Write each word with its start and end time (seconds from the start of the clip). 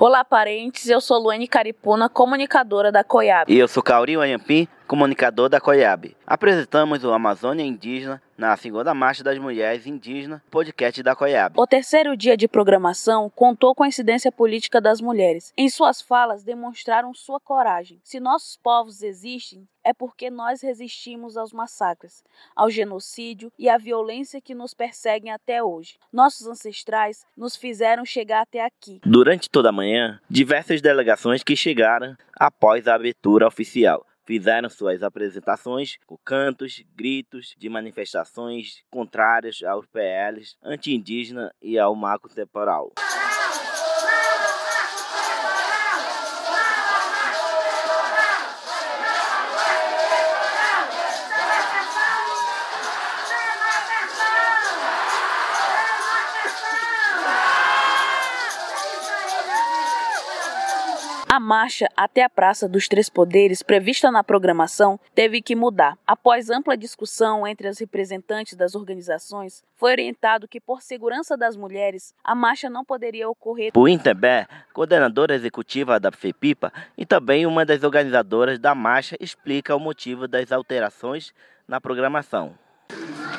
Olá, 0.00 0.24
parentes. 0.24 0.88
Eu 0.88 1.00
sou 1.00 1.18
Luane 1.18 1.48
Caripuna, 1.48 2.08
comunicadora 2.08 2.92
da 2.92 3.02
COIAB. 3.02 3.50
E 3.52 3.58
eu 3.58 3.66
sou 3.66 3.82
Cauri 3.82 4.14
Anhampim, 4.14 4.68
comunicador 4.88 5.50
da 5.50 5.60
COIAB. 5.60 6.16
Apresentamos 6.26 7.04
o 7.04 7.12
Amazônia 7.12 7.62
Indígena 7.62 8.22
na 8.38 8.56
segunda 8.56 8.94
Marcha 8.94 9.22
das 9.22 9.38
Mulheres 9.38 9.86
Indígenas, 9.86 10.40
podcast 10.50 11.02
da 11.02 11.14
COIAB. 11.14 11.54
O 11.58 11.66
terceiro 11.66 12.16
dia 12.16 12.36
de 12.36 12.48
programação 12.48 13.28
contou 13.28 13.74
com 13.74 13.82
a 13.82 13.88
incidência 13.88 14.32
política 14.32 14.80
das 14.80 15.00
mulheres. 15.00 15.52
Em 15.56 15.68
suas 15.68 16.00
falas, 16.00 16.42
demonstraram 16.42 17.12
sua 17.12 17.38
coragem. 17.38 18.00
Se 18.02 18.18
nossos 18.18 18.56
povos 18.56 19.02
existem, 19.02 19.68
é 19.84 19.92
porque 19.92 20.30
nós 20.30 20.62
resistimos 20.62 21.36
aos 21.36 21.52
massacres, 21.52 22.22
ao 22.56 22.70
genocídio 22.70 23.52
e 23.58 23.68
à 23.68 23.76
violência 23.76 24.40
que 24.40 24.54
nos 24.54 24.72
perseguem 24.72 25.32
até 25.32 25.62
hoje. 25.62 25.98
Nossos 26.12 26.46
ancestrais 26.46 27.26
nos 27.36 27.56
fizeram 27.56 28.04
chegar 28.04 28.42
até 28.42 28.64
aqui. 28.64 29.00
Durante 29.04 29.50
toda 29.50 29.68
a 29.68 29.72
manhã, 29.72 30.18
diversas 30.30 30.80
delegações 30.80 31.42
que 31.42 31.56
chegaram 31.56 32.16
após 32.38 32.88
a 32.88 32.94
abertura 32.94 33.46
oficial 33.46 34.07
fizeram 34.28 34.68
suas 34.68 35.02
apresentações 35.02 35.96
com 36.06 36.18
cantos, 36.18 36.84
gritos 36.94 37.54
de 37.56 37.66
manifestações 37.70 38.82
contrárias 38.90 39.62
aos 39.62 39.86
PLs 39.86 40.54
anti-indígena 40.62 41.50
e 41.62 41.78
ao 41.78 41.96
marco 41.96 42.28
temporal. 42.28 42.92
A 61.38 61.40
marcha 61.40 61.86
até 61.96 62.24
a 62.24 62.28
Praça 62.28 62.68
dos 62.68 62.88
Três 62.88 63.08
Poderes, 63.08 63.62
prevista 63.62 64.10
na 64.10 64.24
programação, 64.24 64.98
teve 65.14 65.40
que 65.40 65.54
mudar. 65.54 65.96
Após 66.04 66.50
ampla 66.50 66.76
discussão 66.76 67.46
entre 67.46 67.68
as 67.68 67.78
representantes 67.78 68.56
das 68.56 68.74
organizações, 68.74 69.62
foi 69.76 69.92
orientado 69.92 70.48
que, 70.48 70.60
por 70.60 70.82
segurança 70.82 71.36
das 71.36 71.56
mulheres, 71.56 72.12
a 72.24 72.34
marcha 72.34 72.68
não 72.68 72.84
poderia 72.84 73.28
ocorrer. 73.28 73.72
Por 73.72 73.88
Intebé, 73.88 74.48
coordenadora 74.72 75.32
executiva 75.32 76.00
da 76.00 76.10
FEPIPA 76.10 76.72
e 76.96 77.06
também 77.06 77.46
uma 77.46 77.64
das 77.64 77.84
organizadoras 77.84 78.58
da 78.58 78.74
marcha, 78.74 79.16
explica 79.20 79.76
o 79.76 79.78
motivo 79.78 80.26
das 80.26 80.50
alterações 80.50 81.32
na 81.68 81.80
programação. 81.80 82.52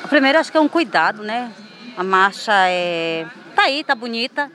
Primeiro, 0.08 0.38
acho 0.38 0.50
que 0.50 0.56
é 0.56 0.60
um 0.60 0.68
cuidado, 0.70 1.22
né? 1.22 1.52
A 1.98 2.02
marcha 2.02 2.66
é. 2.66 3.26
tá 3.54 3.64
aí, 3.64 3.84
tá 3.84 3.94
bonita, 3.94 4.50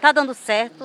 tá 0.00 0.12
dando 0.12 0.32
certo 0.32 0.82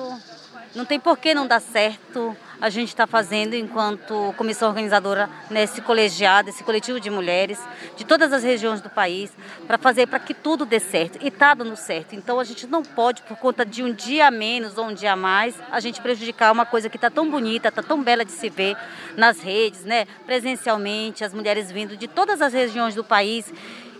não 0.74 0.84
tem 0.84 1.00
por 1.00 1.18
que 1.18 1.34
não 1.34 1.46
dar 1.46 1.60
certo 1.60 2.36
a 2.60 2.68
gente 2.68 2.88
está 2.88 3.06
fazendo 3.06 3.54
enquanto 3.54 4.34
comissão 4.36 4.68
organizadora 4.68 5.30
nesse 5.48 5.80
colegiado, 5.80 6.50
esse 6.50 6.62
coletivo 6.62 7.00
de 7.00 7.08
mulheres 7.08 7.58
de 7.96 8.04
todas 8.04 8.32
as 8.32 8.42
regiões 8.42 8.80
do 8.82 8.90
país, 8.90 9.32
para 9.66 9.78
fazer 9.78 10.06
para 10.06 10.18
que 10.18 10.34
tudo 10.34 10.66
dê 10.66 10.78
certo. 10.78 11.18
E 11.22 11.28
está 11.28 11.54
dando 11.54 11.74
certo. 11.74 12.14
Então 12.14 12.38
a 12.38 12.44
gente 12.44 12.66
não 12.66 12.82
pode, 12.82 13.22
por 13.22 13.36
conta 13.38 13.64
de 13.64 13.82
um 13.82 13.92
dia 13.92 14.26
a 14.26 14.30
menos 14.30 14.76
ou 14.76 14.86
um 14.86 14.94
dia 14.94 15.12
a 15.12 15.16
mais, 15.16 15.54
a 15.70 15.80
gente 15.80 16.02
prejudicar 16.02 16.52
uma 16.52 16.66
coisa 16.66 16.90
que 16.90 16.96
está 16.96 17.08
tão 17.08 17.30
bonita, 17.30 17.68
está 17.68 17.82
tão 17.82 18.02
bela 18.02 18.24
de 18.24 18.32
se 18.32 18.50
ver 18.50 18.76
nas 19.16 19.40
redes, 19.40 19.84
né? 19.84 20.06
presencialmente, 20.26 21.24
as 21.24 21.32
mulheres 21.32 21.70
vindo 21.72 21.96
de 21.96 22.06
todas 22.06 22.42
as 22.42 22.52
regiões 22.52 22.94
do 22.94 23.02
país. 23.02 23.52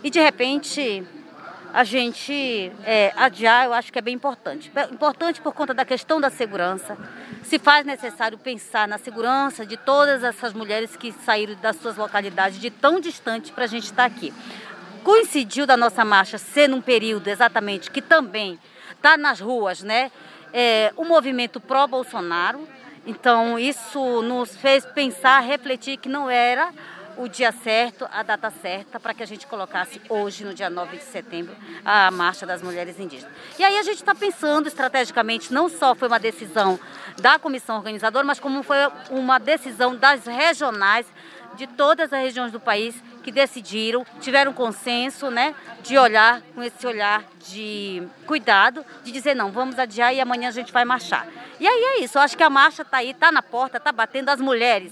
E 0.03 0.09
de 0.09 0.19
repente 0.19 1.03
a 1.73 1.83
gente 1.83 2.71
é, 2.83 3.13
adiar, 3.15 3.65
eu 3.65 3.73
acho 3.73 3.91
que 3.91 3.99
é 3.99 4.01
bem 4.01 4.13
importante. 4.13 4.71
Importante 4.91 5.41
por 5.41 5.53
conta 5.53 5.73
da 5.73 5.85
questão 5.85 6.19
da 6.19 6.29
segurança. 6.29 6.97
Se 7.43 7.57
faz 7.57 7.85
necessário 7.85 8.37
pensar 8.37 8.87
na 8.87 8.97
segurança 8.97 9.65
de 9.65 9.77
todas 9.77 10.23
essas 10.23 10.53
mulheres 10.53 10.95
que 10.95 11.11
saíram 11.11 11.55
das 11.61 11.77
suas 11.77 11.95
localidades 11.95 12.59
de 12.59 12.69
tão 12.69 12.99
distante 12.99 13.51
para 13.51 13.63
a 13.63 13.67
gente 13.67 13.85
estar 13.85 14.05
aqui. 14.05 14.33
Coincidiu 15.03 15.65
da 15.65 15.77
nossa 15.77 16.03
marcha 16.03 16.37
ser 16.37 16.67
num 16.67 16.81
período 16.81 17.27
exatamente 17.27 17.89
que 17.89 18.01
também 18.01 18.59
está 18.91 19.17
nas 19.17 19.39
ruas, 19.39 19.81
né? 19.81 20.11
É, 20.53 20.93
o 20.97 21.05
movimento 21.05 21.59
pró-Bolsonaro. 21.59 22.67
Então, 23.07 23.57
isso 23.57 24.21
nos 24.21 24.55
fez 24.57 24.85
pensar, 24.85 25.39
refletir 25.39 25.97
que 25.97 26.07
não 26.07 26.29
era 26.29 26.71
o 27.21 27.29
dia 27.29 27.51
certo, 27.51 28.07
a 28.11 28.23
data 28.23 28.49
certa, 28.49 28.99
para 28.99 29.13
que 29.13 29.21
a 29.21 29.27
gente 29.27 29.45
colocasse 29.45 30.01
hoje, 30.09 30.43
no 30.43 30.55
dia 30.55 30.71
9 30.71 30.97
de 30.97 31.03
setembro, 31.03 31.55
a 31.85 32.09
Marcha 32.09 32.47
das 32.47 32.63
Mulheres 32.63 32.99
Indígenas. 32.99 33.31
E 33.59 33.63
aí 33.63 33.77
a 33.77 33.83
gente 33.83 33.97
está 33.97 34.15
pensando 34.15 34.67
estrategicamente, 34.67 35.53
não 35.53 35.69
só 35.69 35.93
foi 35.93 36.07
uma 36.07 36.19
decisão 36.19 36.79
da 37.21 37.37
comissão 37.37 37.77
organizadora, 37.77 38.25
mas 38.25 38.39
como 38.39 38.63
foi 38.63 38.77
uma 39.11 39.37
decisão 39.37 39.95
das 39.95 40.25
regionais 40.25 41.05
de 41.55 41.67
todas 41.67 42.11
as 42.11 42.23
regiões 42.23 42.51
do 42.51 42.59
país 42.59 42.95
que 43.21 43.31
decidiram, 43.31 44.03
tiveram 44.19 44.51
consenso, 44.51 45.29
né, 45.29 45.53
de 45.83 45.99
olhar 45.99 46.41
com 46.55 46.63
esse 46.63 46.87
olhar 46.87 47.23
de 47.47 48.01
cuidado, 48.25 48.83
de 49.03 49.11
dizer 49.11 49.35
não, 49.35 49.51
vamos 49.51 49.77
adiar 49.77 50.11
e 50.11 50.19
amanhã 50.19 50.47
a 50.47 50.51
gente 50.51 50.73
vai 50.73 50.85
marchar. 50.85 51.27
E 51.59 51.67
aí 51.67 51.83
é 51.83 52.03
isso, 52.03 52.17
eu 52.17 52.21
acho 52.23 52.35
que 52.35 52.41
a 52.41 52.49
marcha 52.49 52.81
está 52.81 52.97
aí, 52.97 53.11
está 53.11 53.31
na 53.31 53.43
porta, 53.43 53.77
está 53.77 53.91
batendo, 53.91 54.29
as 54.29 54.41
mulheres 54.41 54.91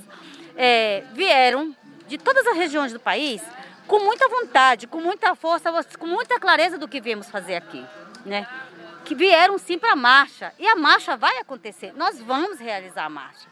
é, 0.56 1.03
vieram 1.13 1.75
de 2.09 2.18
todas 2.18 2.46
as 2.47 2.58
regiões 2.58 2.92
do 2.92 3.00
país 3.00 3.42
com 3.88 4.00
muita 4.00 4.28
vontade, 4.28 4.88
com 4.88 5.00
muita 5.00 5.36
força, 5.36 5.72
com 5.97 6.08
muita 6.08 6.40
clareza 6.40 6.78
do 6.78 6.88
que 6.88 7.00
viemos 7.00 7.30
fazer 7.30 7.56
aqui, 7.56 7.86
né? 8.25 8.47
Que 9.06 9.16
vieram 9.16 9.58
sim 9.58 9.78
para 9.78 9.94
a 9.94 9.96
marcha 9.96 10.52
e 10.59 10.68
a 10.68 10.75
marcha 10.75 11.16
vai 11.16 11.38
acontecer. 11.38 11.94
Nós 11.96 12.20
vamos 12.20 12.59
realizar 12.59 13.06
a 13.06 13.09
marcha. 13.09 13.47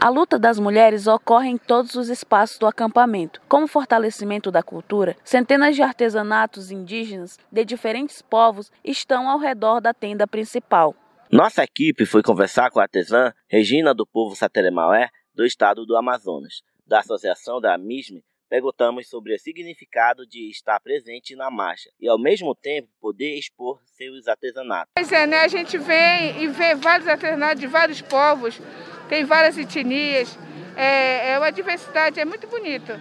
A 0.00 0.08
luta 0.08 0.38
das 0.38 0.58
mulheres 0.58 1.06
ocorre 1.06 1.48
em 1.48 1.56
todos 1.56 1.94
os 1.94 2.08
espaços 2.08 2.58
do 2.58 2.66
acampamento. 2.66 3.40
Como 3.48 3.66
fortalecimento 3.66 4.50
da 4.50 4.62
cultura, 4.62 5.16
centenas 5.24 5.74
de 5.76 5.82
artesanatos 5.82 6.70
indígenas 6.70 7.38
de 7.50 7.64
diferentes 7.64 8.22
povos 8.22 8.70
estão 8.84 9.28
ao 9.28 9.38
redor 9.38 9.80
da 9.80 9.94
tenda 9.94 10.26
principal. 10.26 10.94
Nossa 11.30 11.64
equipe 11.64 12.06
foi 12.06 12.22
conversar 12.22 12.70
com 12.70 12.80
a 12.80 12.82
artesã 12.82 13.32
Regina 13.48 13.94
do 13.94 14.06
Povo 14.06 14.36
Sateremaué, 14.36 15.08
do 15.34 15.44
estado 15.44 15.86
do 15.86 15.96
Amazonas 15.96 16.62
da 16.86 17.00
Associação 17.00 17.60
da 17.60 17.76
MISME, 17.78 18.24
perguntamos 18.48 19.08
sobre 19.08 19.34
o 19.34 19.38
significado 19.38 20.26
de 20.26 20.50
estar 20.50 20.78
presente 20.80 21.34
na 21.34 21.50
marcha 21.50 21.90
e, 21.98 22.08
ao 22.08 22.18
mesmo 22.18 22.54
tempo, 22.54 22.88
poder 23.00 23.36
expor 23.36 23.80
seus 23.84 24.28
artesanatos. 24.28 24.92
Pois 24.96 25.10
é, 25.10 25.26
né? 25.26 25.38
A 25.38 25.48
gente 25.48 25.78
vem 25.78 26.42
e 26.42 26.48
vê 26.48 26.74
vários 26.74 27.08
artesanatos 27.08 27.60
de 27.60 27.66
vários 27.66 28.00
povos, 28.00 28.60
tem 29.08 29.24
várias 29.24 29.58
etnias, 29.58 30.38
é, 30.76 31.32
é 31.32 31.38
uma 31.38 31.50
diversidade, 31.50 32.20
é 32.20 32.24
muito 32.24 32.46
bonito. 32.46 32.92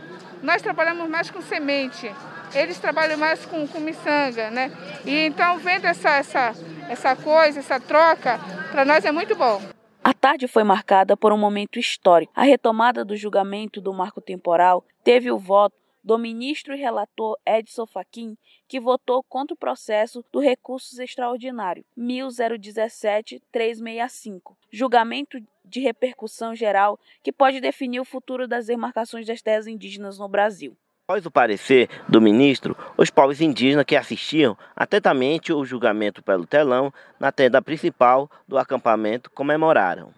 Nós 0.41 0.61
trabalhamos 0.61 1.09
mais 1.09 1.29
com 1.29 1.41
semente, 1.41 2.11
eles 2.53 2.79
trabalham 2.79 3.17
mais 3.17 3.45
com, 3.45 3.67
com 3.67 3.79
miçanga, 3.79 4.49
né? 4.51 4.71
E 5.05 5.25
então, 5.25 5.57
vendo 5.57 5.85
essa, 5.85 6.17
essa, 6.17 6.55
essa 6.89 7.15
coisa, 7.15 7.59
essa 7.59 7.79
troca, 7.79 8.39
para 8.71 8.85
nós 8.85 9.05
é 9.05 9.11
muito 9.11 9.35
bom. 9.35 9.72
A 10.05 10.13
tarde 10.13 10.49
foi 10.49 10.65
marcada 10.65 11.15
por 11.15 11.31
um 11.31 11.37
momento 11.37 11.79
histórico. 11.79 12.33
A 12.35 12.43
retomada 12.43 13.05
do 13.05 13.15
julgamento 13.15 13.79
do 13.79 13.93
marco 13.93 14.19
temporal 14.19 14.83
teve 15.01 15.31
o 15.31 15.39
voto 15.39 15.77
do 16.03 16.17
ministro 16.17 16.75
e 16.75 16.77
relator 16.77 17.37
Edson 17.45 17.85
Fachin, 17.85 18.37
que 18.67 18.81
votou 18.81 19.23
contra 19.23 19.53
o 19.53 19.57
processo 19.57 20.21
do 20.29 20.41
recursos 20.41 20.99
extraordinário 20.99 21.85
1017-365, 21.97 24.57
julgamento 24.69 25.41
de 25.63 25.79
repercussão 25.79 26.53
geral 26.53 26.99
que 27.23 27.31
pode 27.31 27.61
definir 27.61 28.01
o 28.01 28.05
futuro 28.05 28.45
das 28.45 28.65
demarcações 28.65 29.25
das 29.25 29.41
terras 29.41 29.67
indígenas 29.67 30.19
no 30.19 30.27
Brasil. 30.27 30.75
Após 31.05 31.25
o 31.25 31.31
parecer 31.31 31.89
do 32.07 32.21
ministro, 32.21 32.77
os 32.95 33.09
povos 33.09 33.41
indígenas 33.41 33.83
que 33.83 33.97
assistiam 33.97 34.57
atentamente 34.73 35.51
o 35.51 35.65
julgamento 35.65 36.23
pelo 36.23 36.47
telão 36.47 36.93
na 37.19 37.29
tenda 37.29 37.61
principal 37.61 38.31
do 38.47 38.57
acampamento 38.57 39.29
comemoraram. 39.29 40.13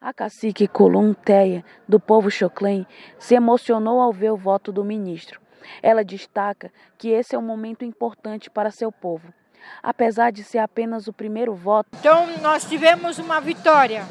A 0.00 0.14
cacique 0.14 0.66
Kulum 0.66 1.12
Teia, 1.12 1.62
do 1.86 2.00
povo 2.00 2.30
Xoclen, 2.30 2.86
se 3.18 3.34
emocionou 3.34 4.00
ao 4.00 4.14
ver 4.14 4.30
o 4.30 4.36
voto 4.36 4.72
do 4.72 4.82
ministro. 4.82 5.38
Ela 5.82 6.02
destaca 6.02 6.72
que 6.96 7.10
esse 7.10 7.34
é 7.34 7.38
um 7.38 7.42
momento 7.42 7.84
importante 7.84 8.48
para 8.48 8.70
seu 8.70 8.90
povo. 8.90 9.34
Apesar 9.82 10.32
de 10.32 10.42
ser 10.42 10.60
apenas 10.60 11.06
o 11.06 11.12
primeiro 11.12 11.54
voto. 11.54 11.90
Então, 12.00 12.26
nós 12.38 12.64
tivemos 12.64 13.18
uma 13.18 13.42
vitória. 13.42 14.06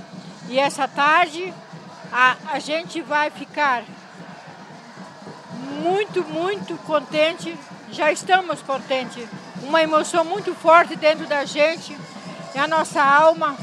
E 0.47 0.59
essa 0.59 0.87
tarde 0.87 1.51
a, 2.13 2.37
a 2.53 2.59
gente 2.59 3.01
vai 3.01 3.31
ficar 3.31 3.83
muito, 5.79 6.23
muito 6.25 6.77
contente. 6.85 7.57
Já 7.91 8.11
estamos 8.11 8.61
contentes. 8.61 9.27
Uma 9.63 9.81
emoção 9.81 10.23
muito 10.23 10.53
forte 10.53 10.95
dentro 10.95 11.25
da 11.25 11.45
gente, 11.45 11.97
na 12.53 12.67
nossa 12.67 13.01
alma. 13.01 13.57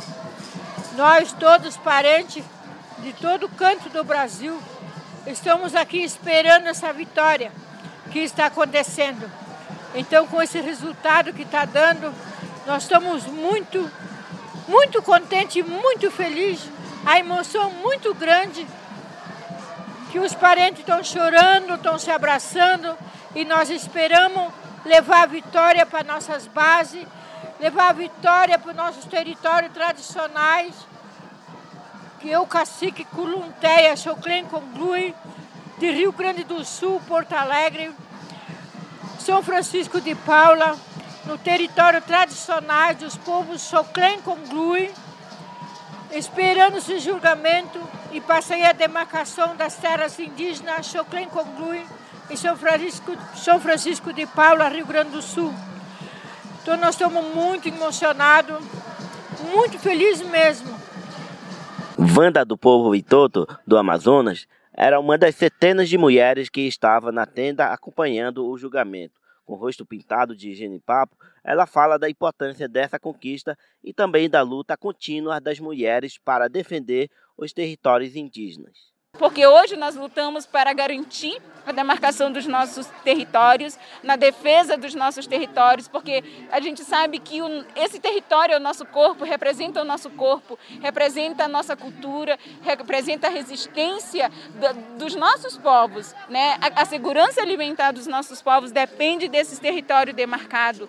Nós 0.97 1.33
todos 1.33 1.77
parentes 1.77 2.45
de 2.99 3.13
todo 3.13 3.49
canto 3.49 3.89
do 3.91 4.03
Brasil 4.03 4.59
estamos 5.27 5.75
aqui 5.75 6.03
esperando 6.03 6.67
essa 6.67 6.93
vitória 6.93 7.53
que 8.11 8.21
está 8.21 8.47
acontecendo. 8.47 9.31
Então, 9.95 10.27
com 10.27 10.43
esse 10.43 10.61
resultado 10.61 11.33
que 11.33 11.43
está 11.43 11.65
dando, 11.65 12.13
nós 12.67 12.85
estamos 12.85 13.27
muito 13.27 13.91
muito 14.69 15.01
contente, 15.01 15.63
muito 15.63 16.11
feliz, 16.11 16.59
a 17.05 17.21
emoção 17.21 17.71
muito 17.71 18.13
grande, 18.13 18.67
que 20.11 20.19
os 20.19 20.35
parentes 20.35 20.81
estão 20.81 21.03
chorando, 21.03 21.75
estão 21.75 21.99
se 21.99 22.11
abraçando 22.11 22.97
e 23.35 23.45
nós 23.45 23.71
esperamos 23.71 24.53
levar 24.85 25.23
a 25.23 25.27
vitória 25.27 25.85
para 25.85 26.05
nossas 26.05 26.47
bases, 26.47 27.07
levar 27.59 27.89
a 27.89 27.93
vitória 27.93 28.59
para 28.59 28.71
os 28.71 28.77
nossos 28.77 29.05
territórios 29.05 29.73
tradicionais, 29.73 30.75
que 32.21 32.31
eu, 32.31 32.47
cacique 32.47 33.05
Culunteia, 33.05 33.97
Choclen 33.97 34.45
Conglui, 34.47 35.15
de 35.79 35.91
Rio 35.91 36.13
Grande 36.13 36.45
do 36.45 36.65
Sul, 36.65 37.03
Porto 37.07 37.33
Alegre, 37.35 37.93
São 39.19 39.43
Francisco 39.43 40.01
de 40.01 40.15
Paula, 40.15 40.77
no 41.27 41.37
território 41.37 42.01
tradicional 42.01 42.95
dos 42.95 43.17
povos 43.17 43.69
Choclen 43.69 44.21
Conglui, 44.23 44.91
esperando 46.13 46.79
esse 46.79 46.99
julgamento 47.01 47.81
e 48.17 48.21
passei 48.23 48.65
a 48.65 48.73
demarcação 48.73 49.55
das 49.57 49.77
terras 49.77 50.19
indígenas 50.19 50.87
Choclen 50.87 51.29
Conglui 51.29 51.85
em 52.31 52.37
São 52.37 52.57
Francisco, 52.57 53.15
São 53.35 53.61
Francisco 53.61 54.11
de 54.11 54.27
Paula, 54.27 54.69
Rio 54.69 54.87
Grande 54.87 55.11
do 55.11 55.21
Sul. 55.21 55.53
Então 56.63 56.79
nós 56.79 56.95
estamos 56.95 57.23
muito 57.35 57.69
emocionados, 57.69 58.57
muito 59.53 59.79
felizes 59.79 60.27
mesmo. 60.27 60.75
Wanda 62.17 62.43
do 62.43 62.57
povo 62.57 62.95
Itoto, 62.95 63.47
do 63.67 63.77
Amazonas, 63.77 64.49
era 64.73 64.99
uma 64.99 65.19
das 65.19 65.35
centenas 65.35 65.87
de 65.87 65.99
mulheres 65.99 66.49
que 66.49 66.63
estava 66.63 67.13
na 67.13 67.27
tenda 67.27 67.67
acompanhando 67.67 68.47
o 68.47 68.57
julgamento. 68.57 69.26
Com 69.47 69.55
o 69.55 69.57
rosto 69.57 69.87
pintado 69.87 70.37
de 70.37 70.55
genipapo, 70.55 71.17
ela 71.43 71.67
fala 71.67 71.99
da 71.99 72.11
importância 72.11 72.69
dessa 72.69 72.99
conquista 72.99 73.57
e 73.83 73.95
também 73.95 74.29
da 74.29 74.43
luta 74.43 74.77
contínua 74.77 75.41
das 75.41 75.59
mulheres 75.59 76.19
para 76.19 76.49
defender 76.49 77.09
os 77.39 77.53
territórios 77.53 78.17
indígenas 78.17 78.96
porque 79.19 79.47
hoje 79.47 79.77
nós 79.77 79.97
lutamos 79.97 80.47
para 80.47 80.73
garantir 80.73 81.41
a 81.67 81.73
demarcação 81.73 82.31
dos 82.31 82.47
nossos 82.47 82.87
territórios, 83.03 83.77
na 84.03 84.15
defesa 84.15 84.77
dos 84.77 84.95
nossos 84.95 85.27
territórios, 85.27 85.89
porque 85.89 86.23
a 86.53 86.61
gente 86.61 86.85
sabe 86.85 87.19
que 87.19 87.43
o, 87.43 87.65
esse 87.75 87.99
território 87.99 88.55
é 88.55 88.57
o 88.57 88.61
nosso 88.61 88.87
corpo, 88.87 89.25
representa 89.25 89.83
o 89.83 89.85
nosso 89.85 90.09
corpo, 90.11 90.57
representa 90.81 91.45
a 91.45 91.49
nossa 91.49 91.77
cultura, 91.77 92.39
representa 92.63 93.27
a 93.27 93.31
resistência 93.31 94.31
do, 94.55 94.99
dos 94.99 95.17
nossos 95.17 95.57
povos. 95.59 96.15
Né? 96.29 96.57
A, 96.61 96.83
a 96.83 96.85
segurança 96.85 97.43
alimentar 97.43 97.91
dos 97.91 98.07
nossos 98.07 98.41
povos 98.41 98.71
depende 98.71 99.27
desse 99.27 99.61
território 99.61 100.15
demarcado. 100.15 100.89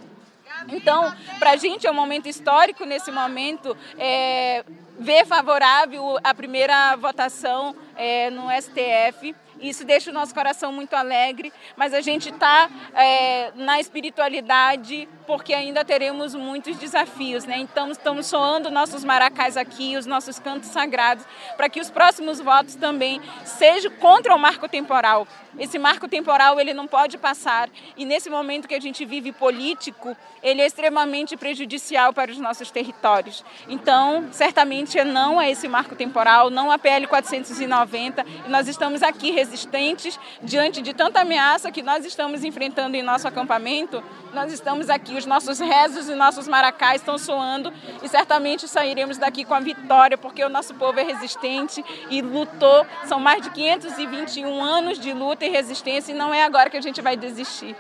Então, 0.70 1.14
para 1.40 1.52
a 1.52 1.56
gente 1.56 1.88
é 1.88 1.92
um 1.92 1.96
momento 1.96 2.28
histórico 2.28 2.86
nesse 2.86 3.12
momento 3.12 3.76
é, 3.98 4.64
ver 4.98 5.26
favorável 5.26 6.18
a 6.24 6.34
primeira 6.34 6.96
votação 6.96 7.76
é, 7.96 8.30
no 8.30 8.48
STF. 8.50 9.36
Isso 9.60 9.84
deixa 9.84 10.12
o 10.12 10.14
nosso 10.14 10.34
coração 10.34 10.72
muito 10.72 10.96
alegre, 10.96 11.52
mas 11.76 11.94
a 11.94 12.02
gente 12.02 12.30
está 12.30 12.70
é, 12.94 13.52
na 13.56 13.80
espiritualidade 13.80 15.08
porque 15.26 15.54
ainda 15.54 15.84
teremos 15.84 16.34
muitos 16.34 16.78
desafios, 16.78 17.44
né? 17.44 17.58
Então 17.58 17.92
estamos 17.92 18.28
soando 18.28 18.72
nossos 18.72 19.04
maracás 19.04 19.58
aqui, 19.58 19.98
os 19.98 20.06
nossos 20.06 20.40
cantos 20.40 20.70
sagrados, 20.70 21.26
para 21.58 21.70
que 21.70 21.82
os 21.82 21.90
próximos 21.90 22.40
votos 22.40 22.76
também 22.76 23.22
sejam 23.44 23.92
contra 23.94 24.34
o 24.34 24.40
marco 24.40 24.70
temporal. 24.70 25.28
Esse 25.60 25.80
marco 25.80 26.08
temporal 26.08 26.60
ele 26.60 26.74
não 26.74 26.88
pode 26.88 27.18
passar 27.18 27.68
e 27.98 28.06
nesse 28.06 28.30
momento 28.30 28.68
que 28.68 28.76
a 28.76 28.80
gente 28.80 29.04
vive 29.04 29.32
político, 29.32 30.16
ele 30.42 30.62
é 30.62 30.68
extremamente 30.68 31.36
prejudicial 31.36 32.14
para 32.14 32.32
os 32.32 32.38
nossos 32.38 32.70
territórios. 32.70 33.44
Então, 33.68 34.30
certamente 34.32 34.87
não 35.04 35.42
é 35.42 35.52
esse 35.52 35.68
marco 35.68 35.96
temporal, 35.96 36.50
não 36.50 36.72
a 36.72 36.78
PL 36.78 37.08
490, 37.08 38.26
e 38.46 38.50
nós 38.50 38.68
estamos 38.68 39.04
aqui 39.04 39.32
resistentes 39.32 40.20
diante 40.42 40.82
de 40.82 40.94
tanta 40.94 41.22
ameaça 41.22 41.72
que 41.72 41.82
nós 41.82 42.06
estamos 42.06 42.44
enfrentando 42.44 42.96
em 42.96 43.04
nosso 43.04 43.28
acampamento. 43.28 44.04
Nós 44.34 44.52
estamos 44.52 44.90
aqui, 44.90 45.16
os 45.16 45.26
nossos 45.26 45.60
rezos 45.60 46.10
e 46.10 46.16
nossos 46.16 46.48
maracás 46.48 47.02
estão 47.02 47.18
soando 47.18 47.74
e 48.04 48.08
certamente 48.08 48.68
sairemos 48.68 49.18
daqui 49.18 49.44
com 49.44 49.54
a 49.54 49.60
vitória, 49.60 50.18
porque 50.18 50.44
o 50.44 50.50
nosso 50.50 50.74
povo 50.76 51.00
é 51.00 51.04
resistente 51.04 51.84
e 52.10 52.22
lutou. 52.22 52.86
São 53.06 53.20
mais 53.20 53.42
de 53.42 53.50
521 53.50 54.64
anos 54.64 55.00
de 55.00 55.14
luta 55.14 55.46
e 55.46 55.50
resistência 55.50 56.12
e 56.12 56.16
não 56.16 56.34
é 56.34 56.44
agora 56.44 56.70
que 56.70 56.78
a 56.78 56.82
gente 56.82 57.02
vai 57.02 57.18
desistir. 57.18 57.76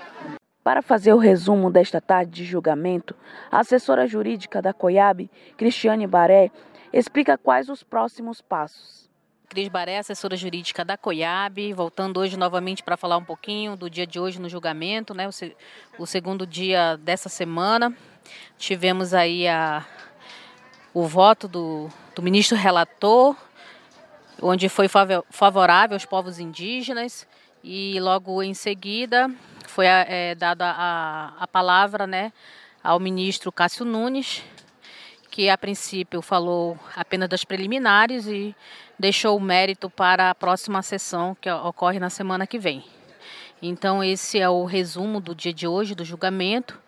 Para 0.67 0.81
fazer 0.81 1.13
o 1.13 1.17
resumo 1.17 1.71
desta 1.71 2.01
tarde 2.01 2.29
de 2.29 2.43
julgamento, 2.43 3.15
a 3.49 3.61
assessora 3.61 4.05
jurídica 4.05 4.61
da 4.61 4.73
COIAB, 4.73 5.29
Cristiane 5.55 6.05
Baré, 6.05 6.51
explica 6.91 7.37
quais 7.37 7.69
os 7.69 7.83
próximos 7.83 8.41
passos. 8.41 9.07
Cris 9.49 9.69
Baré, 9.69 9.97
assessora 9.97 10.35
jurídica 10.35 10.83
da 10.83 10.97
COIAB, 10.97 11.73
voltando 11.73 12.19
hoje 12.19 12.35
novamente 12.35 12.83
para 12.83 12.97
falar 12.97 13.15
um 13.15 13.23
pouquinho 13.23 13.77
do 13.77 13.89
dia 13.89 14.05
de 14.05 14.19
hoje 14.19 14.41
no 14.41 14.49
julgamento, 14.49 15.13
né, 15.13 15.25
o, 15.25 15.31
se, 15.31 15.55
o 15.97 16.05
segundo 16.05 16.45
dia 16.45 16.97
dessa 16.97 17.29
semana. 17.29 17.95
Tivemos 18.57 19.13
aí 19.13 19.47
a, 19.47 19.85
o 20.93 21.07
voto 21.07 21.47
do, 21.47 21.87
do 22.13 22.21
ministro 22.21 22.57
relator, 22.57 23.37
onde 24.41 24.67
foi 24.67 24.87
favorável 25.29 25.95
aos 25.95 26.05
povos 26.05 26.39
indígenas, 26.39 27.25
e 27.63 27.97
logo 28.01 28.43
em 28.43 28.53
seguida 28.53 29.31
foi 29.65 29.85
é, 29.85 30.35
dada 30.35 30.65
a, 30.65 31.33
a 31.39 31.47
palavra 31.47 32.05
né, 32.05 32.33
ao 32.83 32.99
ministro 32.99 33.51
Cássio 33.51 33.85
Nunes, 33.85 34.43
que 35.37 35.51
a 35.51 35.55
princípio 35.55 36.19
falou 36.19 36.79
apenas 36.95 37.29
das 37.29 37.45
preliminares 37.45 38.25
e 38.25 38.55
deixou 38.97 39.37
o 39.37 39.39
mérito 39.39 39.87
para 39.87 40.31
a 40.31 40.33
próxima 40.33 40.81
sessão 40.81 41.37
que 41.39 41.47
ocorre 41.47 41.99
na 41.99 42.09
semana 42.09 42.47
que 42.47 42.57
vem. 42.57 42.83
Então 43.61 44.03
esse 44.03 44.39
é 44.39 44.49
o 44.49 44.65
resumo 44.65 45.21
do 45.21 45.35
dia 45.35 45.53
de 45.53 45.67
hoje 45.67 45.93
do 45.93 46.03
julgamento 46.03 46.79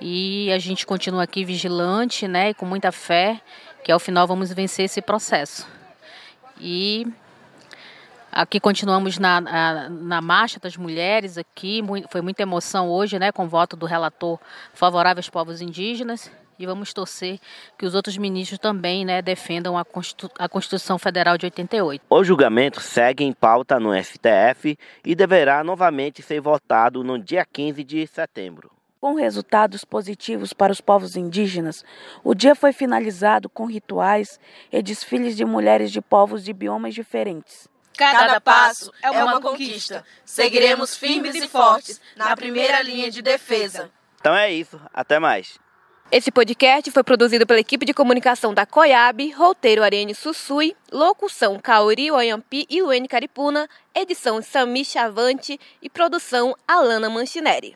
e 0.00 0.52
a 0.52 0.58
gente 0.60 0.86
continua 0.86 1.24
aqui 1.24 1.44
vigilante, 1.44 2.28
né, 2.28 2.50
e 2.50 2.54
com 2.54 2.64
muita 2.64 2.92
fé 2.92 3.40
que 3.82 3.90
ao 3.90 3.98
final 3.98 4.24
vamos 4.24 4.52
vencer 4.52 4.84
esse 4.84 5.02
processo. 5.02 5.66
E 6.60 7.08
aqui 8.30 8.60
continuamos 8.60 9.18
na, 9.18 9.40
na, 9.40 9.88
na 9.88 10.20
marcha 10.20 10.60
das 10.60 10.76
mulheres 10.76 11.36
aqui, 11.36 11.82
foi 12.08 12.20
muita 12.20 12.42
emoção 12.42 12.88
hoje, 12.88 13.18
né, 13.18 13.32
com 13.32 13.46
o 13.46 13.48
voto 13.48 13.76
do 13.76 13.84
relator 13.84 14.38
favorável 14.72 15.18
aos 15.18 15.28
povos 15.28 15.60
indígenas 15.60 16.30
e 16.58 16.66
vamos 16.66 16.92
torcer 16.92 17.38
que 17.78 17.86
os 17.86 17.94
outros 17.94 18.16
ministros 18.16 18.58
também 18.58 19.04
né, 19.04 19.20
defendam 19.20 19.76
a, 19.76 19.84
Constitu 19.84 20.30
a 20.38 20.48
Constituição 20.48 20.98
Federal 20.98 21.36
de 21.36 21.46
88. 21.46 22.02
O 22.08 22.24
julgamento 22.24 22.80
segue 22.80 23.24
em 23.24 23.32
pauta 23.32 23.78
no 23.78 23.92
STF 23.94 24.78
e 25.04 25.14
deverá 25.14 25.62
novamente 25.62 26.22
ser 26.22 26.40
votado 26.40 27.02
no 27.04 27.18
dia 27.18 27.44
15 27.44 27.84
de 27.84 28.06
setembro. 28.06 28.70
Com 29.00 29.14
resultados 29.14 29.84
positivos 29.84 30.52
para 30.52 30.72
os 30.72 30.80
povos 30.80 31.16
indígenas, 31.16 31.84
o 32.24 32.34
dia 32.34 32.54
foi 32.54 32.72
finalizado 32.72 33.48
com 33.48 33.66
rituais 33.66 34.40
e 34.72 34.82
desfiles 34.82 35.36
de 35.36 35.44
mulheres 35.44 35.92
de 35.92 36.00
povos 36.00 36.42
de 36.42 36.52
biomas 36.52 36.94
diferentes. 36.94 37.68
Cada 37.96 38.40
passo 38.40 38.92
é 39.02 39.10
uma 39.10 39.40
conquista. 39.40 40.04
Seguiremos 40.24 40.96
firmes 40.96 41.34
e 41.34 41.48
fortes 41.48 42.00
na 42.14 42.36
primeira 42.36 42.82
linha 42.82 43.10
de 43.10 43.22
defesa. 43.22 43.90
Então 44.20 44.34
é 44.34 44.50
isso. 44.50 44.80
Até 44.92 45.18
mais. 45.18 45.58
Esse 46.10 46.30
podcast 46.30 46.88
foi 46.92 47.02
produzido 47.02 47.44
pela 47.44 47.58
equipe 47.58 47.84
de 47.84 47.92
comunicação 47.92 48.54
da 48.54 48.64
COIAB, 48.64 49.32
roteiro 49.32 49.82
Ariane 49.82 50.14
Sussui, 50.14 50.76
locução 50.92 51.58
Kaori 51.58 52.12
Oyampi 52.12 52.64
e 52.70 52.80
Luene 52.80 53.08
Caripuna, 53.08 53.68
edição 53.92 54.40
Sami 54.40 54.84
Chavante 54.84 55.58
e 55.82 55.90
produção 55.90 56.54
Alana 56.66 57.10
Manchineri. 57.10 57.74